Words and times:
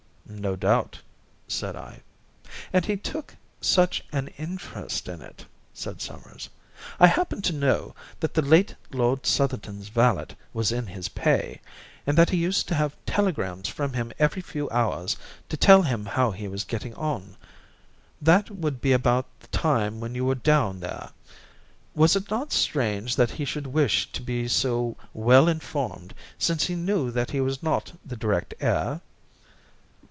"No 0.33 0.55
doubt," 0.55 1.01
said 1.49 1.75
I. 1.75 2.01
"And 2.71 2.85
he 2.85 2.95
took 2.95 3.35
such 3.59 4.05
an 4.13 4.29
interest 4.37 5.09
in 5.09 5.21
it," 5.21 5.45
said 5.73 5.99
Summers. 6.01 6.47
"I 7.01 7.07
happen 7.07 7.41
to 7.41 7.51
know 7.53 7.93
that 8.21 8.33
the 8.35 8.41
late 8.41 8.73
Lord 8.93 9.23
Southerton's 9.25 9.89
valet 9.89 10.27
was 10.53 10.71
in 10.71 10.87
his 10.87 11.09
pay, 11.09 11.59
and 12.07 12.17
that 12.17 12.29
he 12.29 12.37
used 12.37 12.69
to 12.69 12.75
have 12.75 12.95
telegrams 13.05 13.67
from 13.67 13.91
him 13.91 14.13
every 14.19 14.41
few 14.41 14.69
hours 14.69 15.17
to 15.49 15.57
tell 15.57 15.81
him 15.81 16.05
how 16.05 16.31
he 16.31 16.47
was 16.47 16.63
getting 16.63 16.95
on. 16.95 17.35
That 18.21 18.49
would 18.49 18.79
be 18.79 18.93
about 18.93 19.25
the 19.41 19.47
time 19.47 19.99
when 19.99 20.15
you 20.15 20.23
were 20.23 20.35
down 20.35 20.79
there. 20.79 21.09
Was 21.93 22.15
it 22.15 22.31
not 22.31 22.53
strange 22.53 23.17
that 23.17 23.31
he 23.31 23.43
should 23.43 23.67
wish 23.67 24.09
to 24.13 24.21
be 24.21 24.47
so 24.47 24.95
well 25.13 25.49
informed, 25.49 26.15
since 26.39 26.67
he 26.67 26.75
knew 26.75 27.11
that 27.11 27.31
he 27.31 27.41
was 27.41 27.61
not 27.61 27.91
the 28.05 28.15
direct 28.15 28.53
heir?" 28.61 29.01